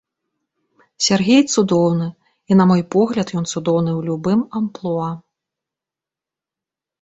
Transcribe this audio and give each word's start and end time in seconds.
Сяргей 1.07 1.43
цудоўны, 1.55 2.07
і 2.53 2.57
на 2.61 2.67
мой 2.71 2.81
погляд 2.95 3.27
ён 3.43 3.47
цудоўны 3.53 3.91
у 3.99 4.01
любым 4.09 4.39
амплуа. 4.61 5.11